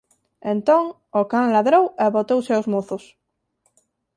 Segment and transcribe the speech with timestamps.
[0.53, 0.83] Entón,
[1.19, 3.03] o can ladrou e botouse aos mozos.